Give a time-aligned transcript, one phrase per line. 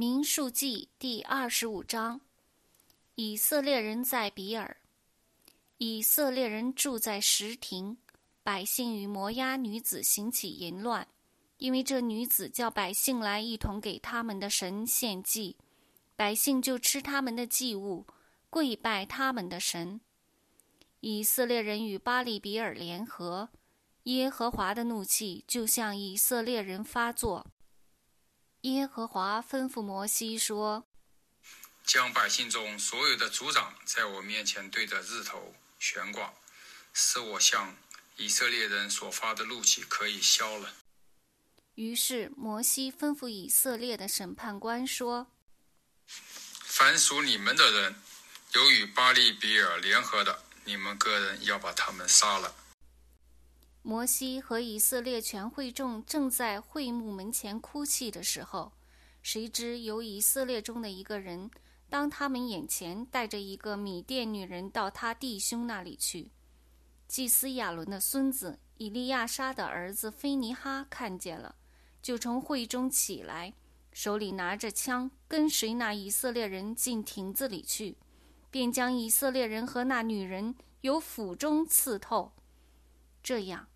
[0.00, 2.22] 民数记第二十五章：
[3.16, 4.78] 以色列人在比尔。
[5.76, 7.98] 以色列人住在石亭，
[8.42, 11.06] 百姓与摩押女子行起淫乱，
[11.58, 15.58] 因为这女子叫百姓来一同给他们的神献祭，
[16.16, 18.06] 百姓就吃他们的祭物，
[18.48, 20.00] 跪拜他们的神。
[21.00, 23.50] 以色列人与巴利比尔联合，
[24.04, 27.46] 耶和华的怒气就向以色列人发作。
[28.62, 30.84] 耶和华吩咐摩西说
[31.82, 36.34] ：“将百姓中所有的族长在我面前对着日头悬挂，
[36.92, 37.74] 使我向
[38.16, 40.74] 以色列人所发的怒气可以消了。”
[41.76, 45.28] 于是摩西吩咐以色列的审判官说
[46.06, 48.02] ：“凡属你们的人，
[48.52, 52.54] 有与巴利比尔联合的，你们个人要把他们杀了。”
[53.90, 58.70] 摩西和以色列全会众正在会幕门前哭泣的时候，
[59.20, 61.50] 谁知有以色列中的一个人，
[61.88, 66.30] 当他们眼前带着一个米甸女人到他弟兄那里去。
[67.08, 71.56] 祭司亚伦的孙子以利亚沙的儿子菲尼哈看见了，
[72.00, 73.52] 就从会中起来，
[73.92, 77.98] 手里拿着枪，跟随那以色列人进亭子里去，
[78.52, 82.30] 便将以色列人和那女人由腹中刺透。
[83.20, 83.66] 这样。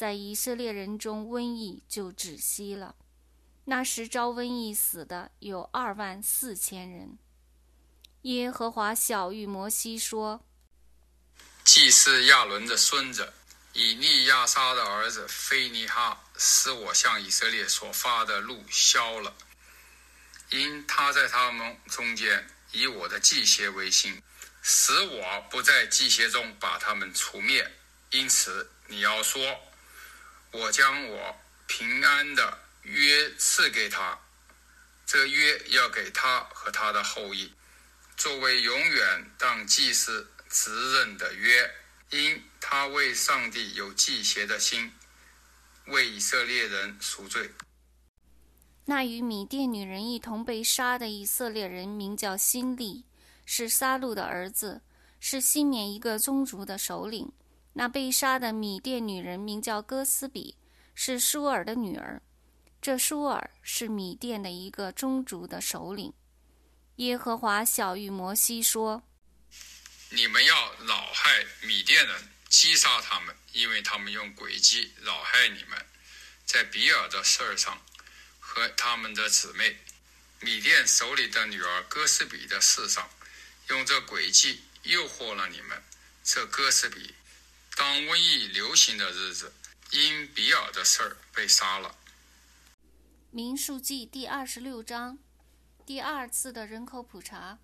[0.00, 2.94] 在以色列人中，瘟疫就止息了。
[3.66, 7.18] 那时遭瘟疫死的有二万四千人。
[8.22, 10.42] 耶和华小谕摩西说
[11.64, 13.30] ：“祭司亚伦的孙子
[13.74, 19.34] 以利亚撒的儿子菲尼哈，使我向以色列所发的怒消了，
[20.48, 24.22] 因他在他们中间以我的祭邪为心，
[24.62, 27.70] 使我不在祭邪中把他们除灭。
[28.12, 29.60] 因此你要说。”
[30.52, 34.18] 我将我平安的约赐给他，
[35.06, 37.52] 这约要给他和他的后裔，
[38.16, 41.70] 作为永远当祭司职任的约，
[42.10, 44.92] 因他为上帝有祭邪的心，
[45.86, 47.52] 为以色列人赎罪。
[48.86, 53.04] 那与米甸女人一同被杀的以色列人名叫辛利，
[53.46, 54.82] 是撒路的儿子，
[55.20, 57.32] 是西缅一个宗族的首领。
[57.72, 60.56] 那被杀的米甸女人名叫哥斯比，
[60.94, 62.20] 是舒尔的女儿。
[62.82, 66.12] 这舒尔是米甸的一个宗族的首领。
[66.96, 69.02] 耶和华小谕摩西说
[70.10, 75.86] ：“你们要扰害米甸人，击杀他们，因为他们用诡计扰害你们，
[76.44, 77.80] 在比尔的事儿上
[78.40, 79.76] 和他们的姊妹
[80.40, 83.08] 米甸手里的女儿哥斯比的事上，
[83.68, 85.80] 用这诡计诱惑了你们。
[86.24, 87.14] 这哥斯比。”
[87.80, 89.54] 当瘟疫流行的日子，
[89.92, 91.96] 因比尔的事儿被杀了。
[93.30, 95.18] 民数记第二十六章，
[95.86, 97.58] 第二次的人口普查。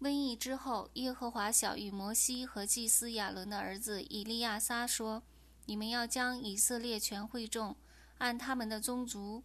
[0.00, 5.22] 瘟疫之后，耶和华小谕摩西和祭司亚伦的儿子以利亚撒说
[5.68, 7.76] ：“你们要将以色列全会众
[8.16, 9.44] 按他们的宗族，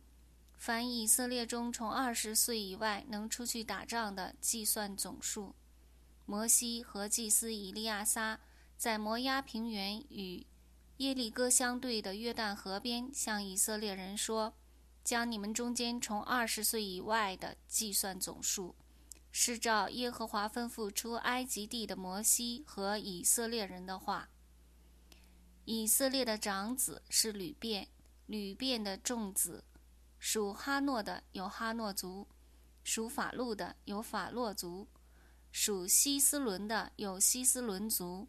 [0.57, 5.53] 凡以色列中从二十岁以外能出去打仗的，计算总数。”
[6.25, 8.39] 摩西和祭司以利亚撒。
[8.85, 10.45] 在摩押平原与
[10.97, 14.53] 耶利哥相对的约旦河边，向以色列人说
[15.03, 18.75] ：“将你们中间从二十岁以外的计算总数，
[19.31, 24.29] 是照耶和华吩咐出埃及地的摩西和以色列人的话。
[25.63, 27.87] 以色列的长子是吕便，
[28.27, 29.63] 吕便的众子
[30.19, 32.27] 属哈诺的有哈诺族，
[32.83, 34.87] 属法路的有法洛族，
[35.51, 38.27] 属希斯伦的有希斯伦族。”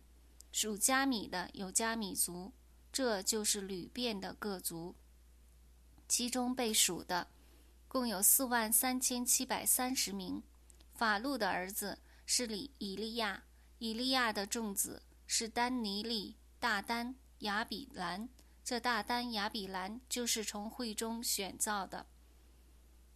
[0.58, 2.50] 属加米的有加米族，
[2.90, 4.96] 这就是吕遍的各族。
[6.08, 7.28] 其中被数的
[7.86, 10.42] 共有四万三千七百三十名。
[10.94, 13.44] 法路的儿子是里以利亚，
[13.80, 18.26] 以利亚的众子是丹尼利、大丹、亚比兰。
[18.64, 22.06] 这大丹、亚比兰就是从会中选造的。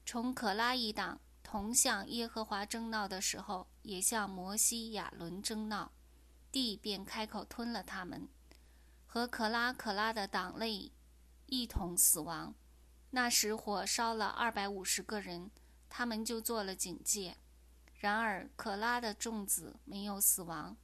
[0.05, 5.91] 从可拉一党同向耶和华争闹的时候，也向摩西、亚伦争闹。
[6.53, 8.29] 地便开口吞了他们，
[9.07, 10.91] 和可拉可拉的党类
[11.47, 12.55] 一同死亡。
[13.11, 15.51] 那时火烧了二百五十个人，
[15.89, 17.37] 他们就做了警戒。
[17.95, 20.77] 然而可拉的众子没有死亡。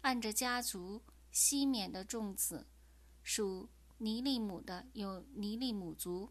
[0.00, 2.66] 按着家族，西缅的众子
[3.22, 3.68] 属
[3.98, 6.30] 尼利姆的有尼利姆族，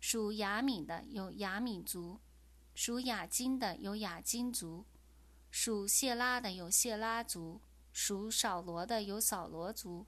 [0.00, 2.18] 属雅敏的有雅敏族，
[2.74, 4.86] 属雅金的有雅金族，
[5.50, 7.60] 属谢拉的有谢拉族。
[7.98, 10.04] 属扫罗的有扫罗族，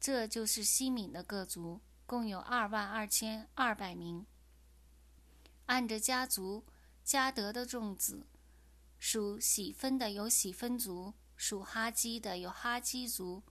[0.00, 4.24] 这就是西敏的各族，共有二万二千二百名。
[5.66, 6.64] 按着家族，
[7.04, 8.26] 加德的众子，
[8.98, 13.42] 属喜分的有喜分族，属哈基的有哈基族，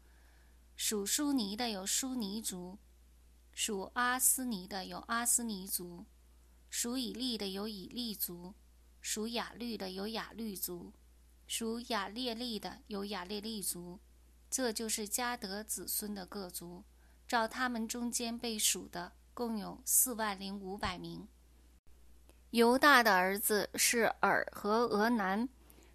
[0.75, 2.79] 属舒尼的有舒尼族，
[3.53, 6.07] 属阿斯尼的有阿斯尼族，
[6.71, 8.55] 属以利的有以利族，
[8.99, 10.91] 属雅律的有雅律族，
[11.49, 13.99] 属雅列利的有雅列利族。
[14.51, 16.83] 这就是加德子孙的各族，
[17.27, 21.27] 照他们中间被数的，共有四万零五百名。
[22.51, 25.49] 犹大的儿子是尔和俄南，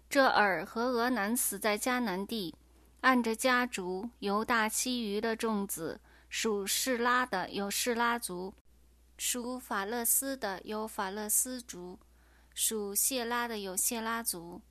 [0.09, 2.53] 这尔和俄南死在迦南地。
[2.99, 8.53] 按着家族，犹大其余的众子属士拉的有士拉族，
[9.17, 11.97] 属法勒斯的有法勒斯族，
[12.53, 14.61] 属谢拉的有谢拉族。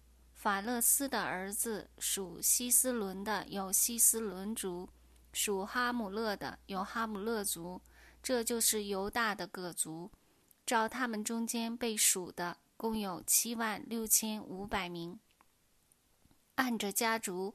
[0.44, 4.90] 法勒斯的儿子属希斯伦的有希斯伦族，
[5.32, 7.80] 属哈姆勒的有哈姆勒族，
[8.22, 10.10] 这就是犹大的各族。
[10.66, 15.18] 照他们中间被数的，共有七万六千五百名。
[16.56, 17.54] 按着家族，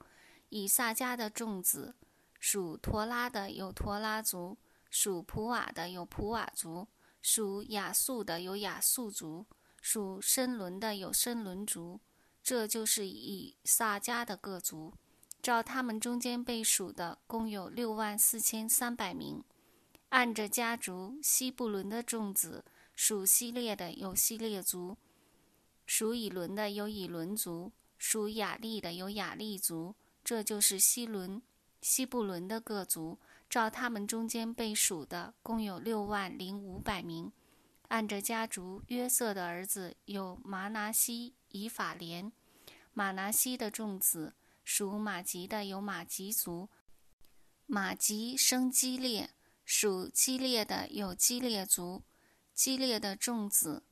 [0.50, 1.94] 以撒家的众子
[2.39, 4.57] 属陀拉的有陀拉族，
[4.89, 6.88] 属普瓦的有普瓦族，
[7.21, 9.45] 属亚素的有亚素族，
[9.80, 12.01] 属申伦的有申伦族。
[12.41, 14.94] 这就是以撒迦的各族，
[15.41, 19.44] 照他们中间被数的，共有六万四千三百名。
[20.09, 22.65] 按着家族，西布伦的众子
[22.95, 24.97] 属西列的有西列族，
[25.86, 29.95] 属以伦的有以伦族，属雅利的有雅利族。
[30.24, 31.42] 这就是西伦、
[31.81, 33.19] 西布伦的各族，
[33.50, 37.31] 照他们中间被数的，共有六万零五百名。
[37.88, 42.31] 按着家族，约瑟的儿子有麻拿西、以法莲。
[42.93, 46.69] 马拿西的众子属马吉的有马吉族，
[47.65, 49.29] 马吉生基列，
[49.63, 52.03] 属基列的有基列族，
[52.53, 53.83] 基列的众子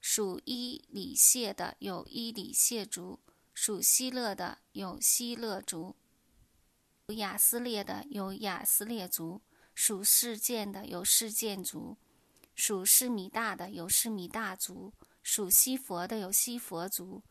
[0.00, 3.20] 属伊里谢的有伊里谢族，
[3.54, 5.96] 属希勒的有希勒族，
[7.16, 9.40] 亚斯列的有亚斯列族，
[9.74, 11.96] 属事件的有事件族，
[12.54, 14.92] 属施米大的有施米大族，
[15.24, 17.24] 属西佛的有西佛族。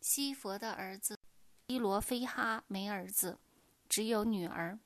[0.00, 1.18] 西佛的儿子
[1.66, 3.38] 西罗非哈没儿子，
[3.88, 4.78] 只有女儿。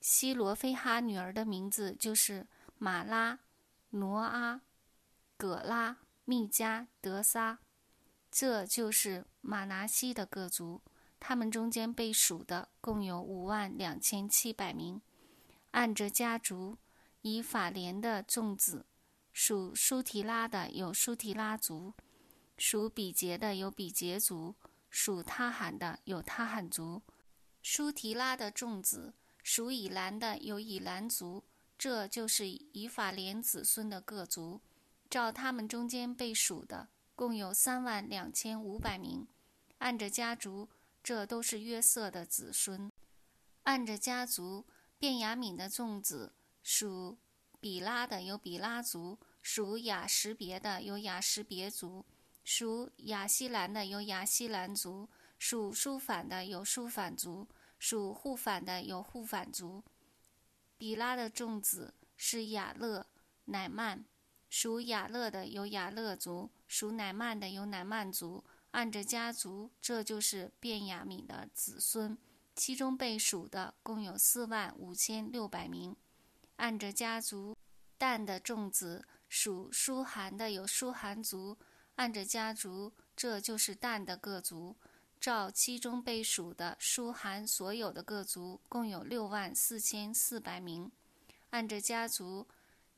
[0.00, 2.46] 西罗非哈女儿的名字就是
[2.78, 3.38] 马拉、
[3.90, 4.62] 挪阿、
[5.36, 7.58] 葛拉、密加、德撒。
[8.30, 10.82] 这就是马拿西的各族，
[11.20, 15.00] 他们中间被数的共有五万两千七百名。
[15.72, 16.78] 按着家族，
[17.22, 18.86] 以法莲的众子
[19.38, 21.92] 属舒提拉的有舒提拉族。
[22.56, 24.54] 属比杰的有比杰族，
[24.88, 27.02] 属他罕的有他罕族，
[27.62, 29.12] 舒提拉的众子
[29.42, 31.44] 属以兰的有以兰族，
[31.76, 34.62] 这就是以法莲子孙的各族。
[35.10, 39.28] 照他们中间被数的，共有三万两千五百名。
[39.78, 40.70] 按着家族，
[41.02, 42.90] 这都是约瑟的子孙。
[43.64, 44.64] 按着家族，
[44.98, 46.32] 便雅敏的众子
[46.62, 47.18] 属
[47.60, 49.18] 比拉的有比拉族，
[49.48, 52.04] 属雅什别的有雅什别族。
[52.42, 57.46] 属亚西兰的有亚西兰族，属舒反的有舒反族，
[57.78, 59.84] 属护反的有护反族。
[60.76, 63.06] 比拉的众子是雅勒、
[63.44, 64.04] 乃曼，
[64.50, 68.42] 属雅勒的有雅勒族，属乃曼的有乃曼族。
[68.72, 72.18] 按着家族，这就是卞雅敏的子孙，
[72.56, 75.94] 其中被数的共有四万五千六百名。
[76.56, 77.56] 按着家族，
[77.96, 79.06] 但的众子
[79.38, 81.58] 属舒寒的有舒寒族。
[81.96, 84.74] 按着家族，这就是旦的各族。
[85.20, 90.90] 照其中被数的书寒所有的各族，共有六万四千四百名。
[91.50, 92.48] 按着家族，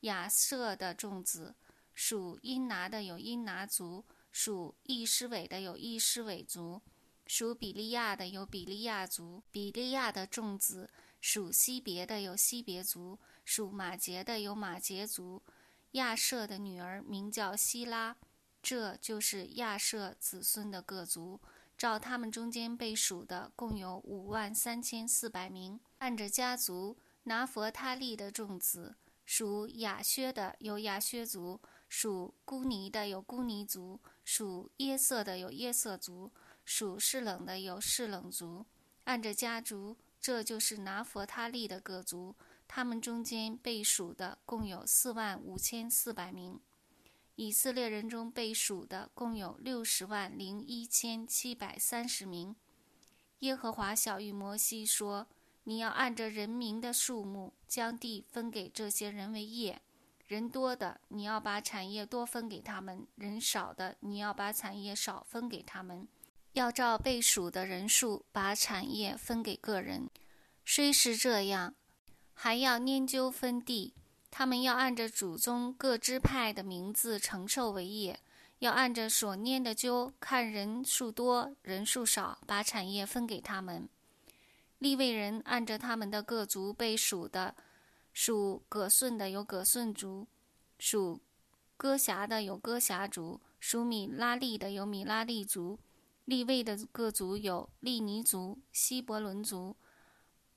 [0.02, 1.56] 亚瑟的众子
[1.92, 6.80] 属因拿的有因拿族，属易师伟的有易师伟族，
[7.26, 9.42] 属比利亚的有比利亚族。
[9.50, 10.88] 比利亚的众子
[11.20, 15.42] 属西别的有西别族，属马杰的有马杰族。
[15.98, 18.16] 亚瑟的女儿名叫希拉。
[18.62, 21.40] 这就是亚瑟子孙的各族，
[21.76, 25.78] 照他们中间被数的，共有五万三千四百名。
[25.98, 36.32] 按着家族，拿佛他利的众子属亚薛的有亚薛族，属孤尼的有孤尼族，属耶色的有耶色族，
[36.64, 38.66] 属士冷的有士冷族。
[39.04, 42.34] 按着家族，这就是拿佛他利的各族，
[42.68, 46.60] 他们中间被数的，共有四万五千四百名。
[47.34, 52.54] 以色列人中被数的共有六十万零一千七百三十名。
[53.40, 55.28] 耶和华小谕摩西说
[55.64, 59.80] ：“你要按着人民的数目，将地分给这些人为业，
[60.26, 66.06] 人多的，你要把产业多分给他们；人少的，你要把产业少分给他们。
[66.54, 70.10] 要照被数的人数把产业分给个人。
[70.64, 71.76] 虽是这样，
[72.40, 73.92] 还要拈究分地。
[74.30, 78.20] 他们要按着祖宗各支派的名字承受为业，
[78.60, 83.88] 要按着所拈的阄，看人数多人数少，把产业分给他们。
[84.78, 87.56] 立位人按着他们的各族被数的。
[88.12, 90.28] 属葛顺的有葛顺族，
[90.78, 91.20] 属
[91.76, 95.78] 哥辖的有哥辖族，属米拉利的有米拉利族，
[96.24, 99.76] 利位的各族有利尼族、希伯伦族、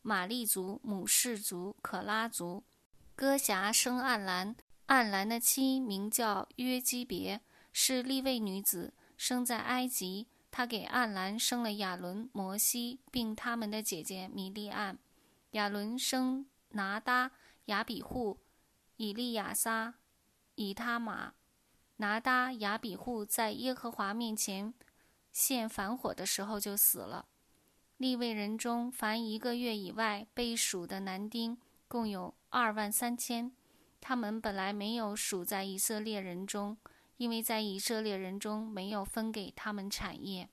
[0.01, 2.63] 玛利族、母氏族、可拉族。
[3.15, 4.55] 哥辖生暗兰，
[4.87, 7.41] 暗兰的妻名叫约基别，
[7.71, 10.27] 是利位女子，生在埃及。
[10.49, 14.97] 她给暗兰生了亚伦、摩西，并他们的姐姐米利暗。
[15.51, 17.31] 亚伦生拿达。
[17.65, 18.39] 亚比户、
[18.97, 19.93] 以利亚撒、
[20.55, 21.33] 以他玛、
[21.97, 24.73] 拿达、亚比户在耶和华面前
[25.31, 27.27] 献反火的时候就死了。
[28.01, 31.55] 立位人中，凡一个月以外被数的男丁
[31.87, 33.51] 共有二万三千。
[33.99, 36.75] 他们本来没有数在以色列人中，
[37.17, 40.49] 因为在以色列人中没有分给他们产业。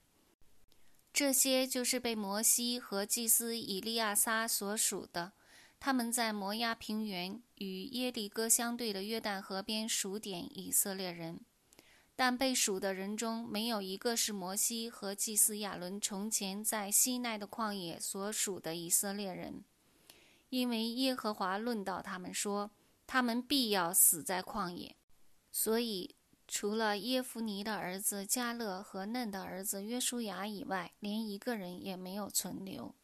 [1.11, 5.33] 这些就是被摩西和祭司以利亚撒所属的。
[5.81, 11.40] 他们在摩押平原与耶利哥相对的约旦河边数点以色列人，
[12.21, 19.63] 但被数的人中没有一个是摩西和祭司亚伦从前在西奈的旷野所属的以色列人，
[20.49, 22.73] 因为耶和华论到他们说，
[23.07, 24.97] 他们必要死在旷野，
[25.53, 26.17] 所以
[26.49, 32.97] 除了耶夫尼的儿子加勒和嫩的儿子约书亚以外，连一个人也没有存留。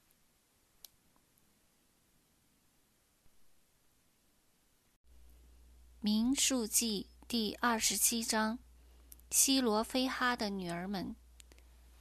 [6.01, 8.59] 民数记第二十七章：
[9.35, 11.17] 希罗非哈的女儿们，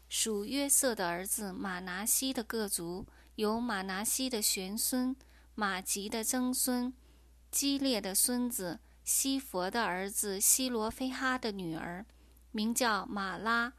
[0.07, 5.15] 属约瑟的儿子马拿西的各族，有马拿西的玄孙、
[5.55, 6.93] 马吉的曾孙、
[7.49, 12.05] 基列的孙子、西佛的儿子希罗非哈的女儿，
[12.51, 13.73] 名叫马拉、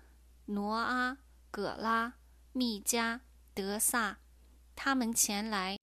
[0.46, 1.18] 挪阿、
[1.52, 2.14] 葛拉、
[2.50, 3.20] 密加、
[3.54, 4.18] 德萨。
[4.74, 5.78] 他们前来，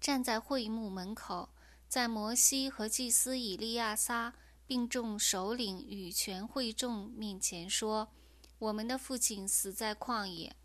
[0.00, 1.48] 站在会幕门口。
[1.88, 4.34] 在摩西和祭司以利亚撒
[4.66, 8.08] 并众首领与全会众面前说
[8.58, 10.56] ：“我们的父亲死在旷野，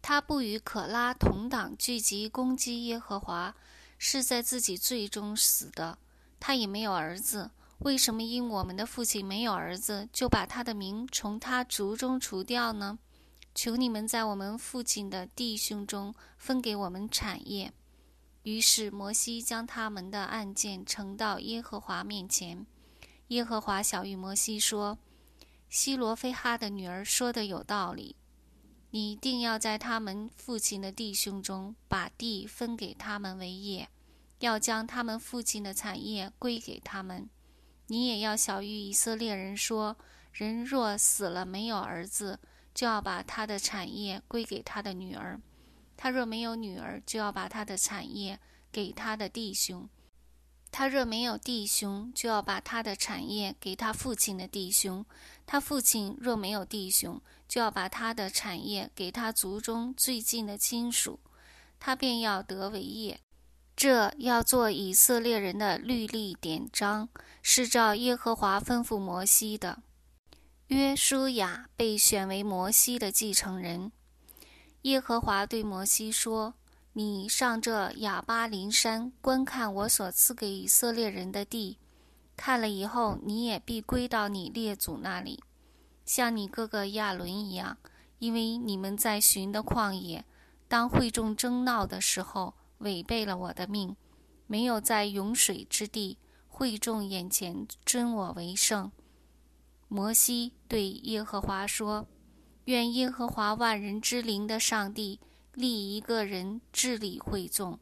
[0.00, 3.54] 他不与可拉同党聚集攻击耶和华，
[3.98, 5.98] 是在自己罪中死的。
[6.40, 7.50] 他也没有儿子。
[7.80, 12.98] 为什么因我们的父亲没有儿子，就把他的名从他族中除掉呢？
[13.54, 17.72] 求你们在我们父亲的弟兄中分给我们产业。”
[18.44, 22.66] 于是摩西将他们的案件呈到耶和华面前。
[23.32, 24.98] 耶和华小谕摩西说
[25.70, 28.14] ：“希罗非哈的女儿说的有道理，
[28.90, 33.88] 你一定要在他们父亲的弟兄中把地分给他们为业，
[34.40, 37.26] 要将他们父亲的产业归给他们。
[37.86, 39.96] 你也要小谕以色列人说：
[40.30, 42.38] 人若死了没有儿子，
[42.74, 45.40] 就要把他的产业归给他的女儿。”
[45.96, 48.38] 他若没有女儿，就要把他的产业
[48.70, 49.88] 给他的弟兄；
[50.72, 55.04] 他若没有弟兄，就要把他的产业给他父亲的弟兄；
[55.44, 61.20] 他父亲若没有弟兄，就要把他的产业给他族中最近的亲属，
[61.78, 63.20] 他便要得为业。
[63.76, 67.10] 这要做以色列人的律例典章，
[67.42, 69.82] 是照耶和华吩咐摩西的。
[70.68, 73.92] 约书亚被选为摩西的继承人。
[74.82, 76.54] 耶和华对摩西说
[76.94, 81.78] ：“你上这亚巴林山观看我所赐给以色列人的地，
[82.36, 85.42] 看了以后，你也必归到你列祖那里，
[86.04, 87.78] 像你哥哥亚伦一样，
[88.18, 90.24] 因为你们在寻的旷野，
[90.68, 93.96] 当会众争闹的时候，违背了我的命，
[94.46, 98.92] 没有在涌水之地会众眼前尊我为圣。”
[99.88, 102.06] 摩西对耶和华说。
[102.66, 105.18] 愿耶和华万人之灵的上帝
[105.54, 107.78] 立一个人治理会众，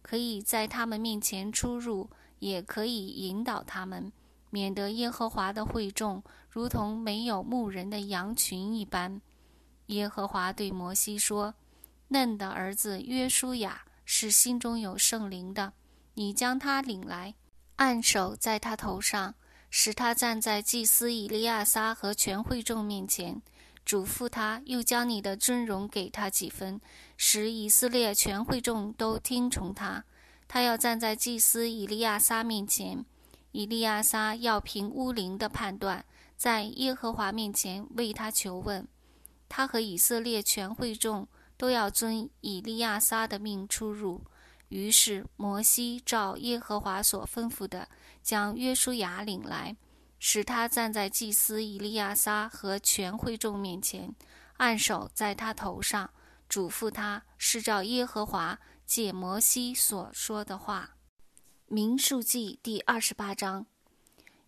[0.00, 4.10] 可以在他们面前出入，也可以引导他们，
[4.50, 9.20] 免得耶和华的会众如同没有牧人的羊群一般。
[9.86, 11.54] 耶和华对摩西说
[12.08, 15.74] ：“嫩的儿子约书亚是心中有圣灵的，
[16.14, 17.34] 你将他领来，
[17.76, 19.34] 按手在他头上，
[19.68, 23.42] 使他站在祭司以利亚撒和全会众面前。”
[23.84, 26.80] 嘱咐他，又将你的尊荣给他几分，
[27.16, 30.04] 使以色列全会众都听从他。
[30.48, 33.04] 他要站在祭司以利亚撒面前，
[33.52, 36.04] 以利亚撒要凭乌灵的判断，
[36.36, 38.86] 在耶和华面前为他求问。
[39.48, 44.22] 他和以色列全会众都要遵以利亚撒的命出入。
[44.68, 47.86] 于是摩西照耶和华所吩咐的，
[48.22, 49.76] 将约书亚领来，
[50.24, 54.14] 使他站在祭司以利亚撒和全会众面前，
[54.58, 56.08] 按手在他头上，
[56.48, 60.90] 嘱咐他是照耶和华借摩西所说的话。
[61.66, 63.66] 民数记第二十八章，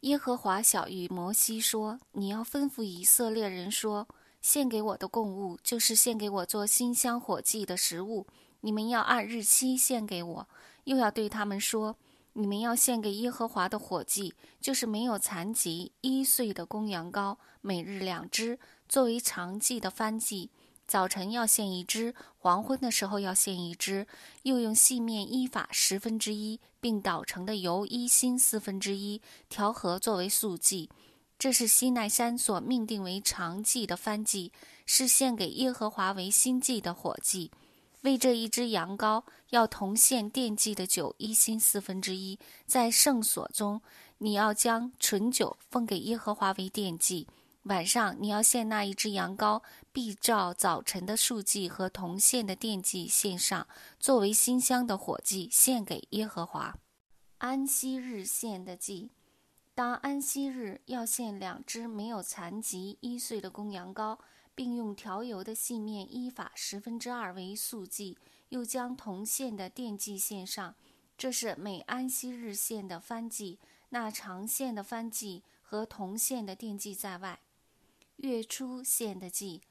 [0.02, 4.06] 耶和华小谕摩西说：“你要吩咐以色列人说，
[4.40, 8.28] 献给我的供物，就是献给我做馨香火祭的食物。”
[8.62, 10.48] 你们要按日期献给我，
[10.84, 11.96] 又要对他们说：
[12.34, 20.50] 你们要献给耶和华的火祭，就是没有残疾一岁的公羊羔，每日两只，作为常祭的番祭。
[20.86, 24.06] 早晨要献一只，黄昏的时候要献一只。
[24.42, 30.90] 又用细面依法十分之一，并捣成的油一心四分之一，调和作为素祭。
[31.38, 34.52] 这是西奈山所命定为常祭的番祭，
[34.84, 37.50] 是献给耶和华为新祭的火祭。
[38.04, 43.80] 为这一只羊羔，要同献奠祭的酒一心四分之一，在圣所中，
[44.18, 47.26] 你要将纯酒奉给耶和华为奠祭。
[47.62, 53.66] 晚上你要献那一只羊羔，必照早晨的数祭和同献的奠祭献上，
[53.99, 56.76] 作为馨香的火祭献给耶和华。
[57.38, 59.12] 安息日献的祭，
[59.75, 64.18] 当安息日要献两只没有残疾一岁的公羊羔。
[64.54, 68.16] 并用调油的细面依法十分之二为素祭，
[68.50, 70.75] 又将铜线的奠祭献上。
[71.16, 73.58] 这是每安息日献的番祭，
[73.90, 77.40] 那长线的番祭和铜线的奠祭在外。
[78.16, 79.62] 月初献的祭，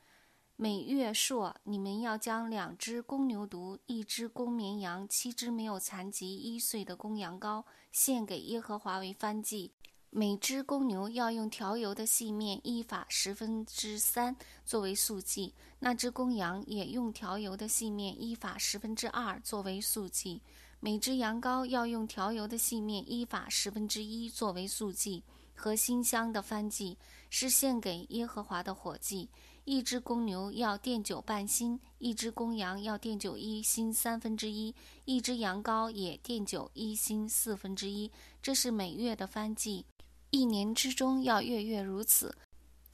[0.56, 9.72] 每月朔，你们要将两只公牛犊、一只公绵羊、七只没有残疾一岁的公羊羔献给耶和华为番祭。
[10.16, 20.40] 每只公牛要用调油的细面依法十分之三作为素祭，那只公羊也用调油的细面依法十分之二作为素祭。
[20.80, 25.24] 每只羊羔要用调油的细面依法十分之一作为素祭
[25.56, 26.96] 和馨香的番祭，
[27.32, 29.28] 是献给耶和华的火祭。
[29.66, 38.12] 一只公牛要奠酒半薪，一只公羊要奠酒一薪三分之一，一只羊羔也奠酒一薪四分之一。
[38.44, 39.84] 这是每月的番祭。
[40.34, 42.36] 一年之中要月月如此，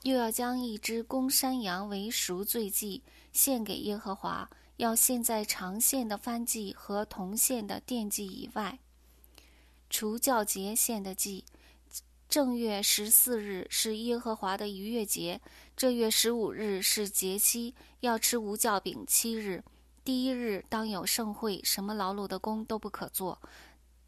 [0.04, 8.78] 又要将一只公山羊为赎罪祭献给耶和华，要献在长线的番祭和铜线的奠祭以外。
[9.89, 11.45] 除教节献的祭，
[12.28, 15.39] 正月十四日是耶和华的逾越节，
[15.78, 19.63] 这月十五日是节期，要吃无酵饼七日。
[20.04, 23.39] 第一日当有盛会，什么劳碌的工都不可做。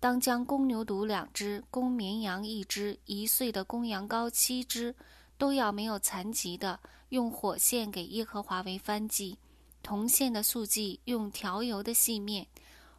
[0.01, 4.95] 当将公牛犊两只、公绵羊一只、一岁的公羊羔七只，
[5.37, 9.37] 都要没有残疾的，用火献给耶和华为番祭；
[9.83, 12.47] 铜线的素祭用调油的细面。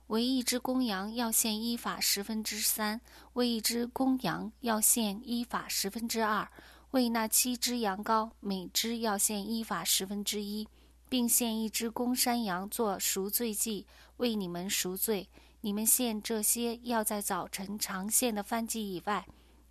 [0.07, 3.01] 为一只公羊要献一法十分之三，
[3.33, 6.49] 为一只公羊要献一法十分之二，
[6.93, 10.69] 为那七只羊羔每只要献一法十分之一，
[11.09, 13.89] 并献一只公山羊做赎罪祭，
[14.19, 15.29] 为你们赎罪。
[15.65, 19.25] 你们献这些要在早晨长献的饭祭以外，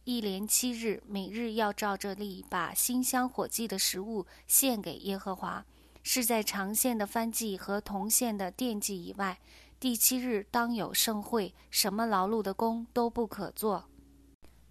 [0.06, 5.66] 一连七日，每日要照这例把新香火祭的食物献给耶和华，
[6.02, 9.38] 是在长献的饭祭和同献的奠祭以外。
[9.82, 13.84] 第七日当有盛会，什么劳碌的工都不可做。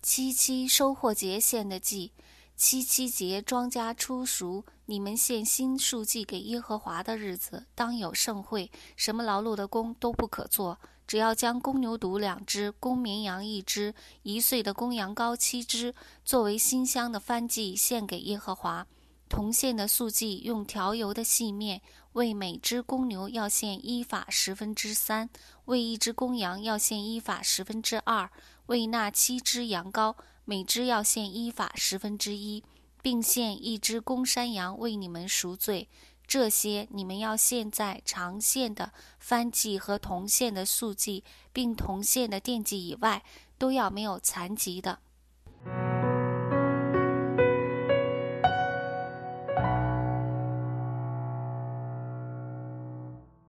[0.00, 2.12] 七七收获节献的祭，
[2.56, 10.78] 七七节庄稼出熟，你们献新数祭给耶和华的日子，当有盛会，什么劳碌的工都不可做。
[11.10, 13.92] 只要将公牛犊两只、公绵羊一只、
[14.22, 15.92] 一岁的公羊羔七只，
[16.24, 18.86] 作为新香的番祭献给耶和华。
[19.28, 25.28] 铜线的素祭用调油的细面，为每只公牛要献一法十分之三，
[25.64, 28.30] 为一只公羊要献一法十分之二，
[28.66, 32.62] 为那七只羊羔每只要献一法十分之一，
[33.02, 35.88] 并献一只公山羊为你们赎罪。
[36.30, 43.24] 这些你们要现在长线的翻记和铜线的速记，并铜线的电记以外，
[43.58, 45.00] 都要没有残疾的。